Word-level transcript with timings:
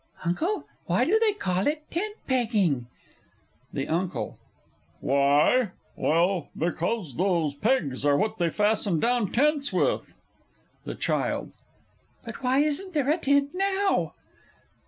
Uncle, 0.25 0.65
why 0.87 1.05
do 1.05 1.19
they 1.19 1.31
call 1.33 1.67
it 1.67 1.83
tent 1.91 2.15
pegging? 2.25 2.87
THE 3.71 3.85
UNCLE. 3.85 4.35
Why? 4.99 5.73
Well, 5.95 6.47
because 6.57 7.15
those 7.17 7.53
pegs 7.53 8.03
are 8.03 8.17
what 8.17 8.39
they 8.39 8.49
fasten 8.49 8.99
down 8.99 9.31
tents 9.31 9.71
with. 9.71 10.15
THE 10.85 10.95
CHILD. 10.95 11.51
But 12.25 12.41
why 12.41 12.61
isn't 12.63 12.93
there 12.95 13.11
a 13.11 13.17
tent 13.19 13.51
now? 13.53 14.15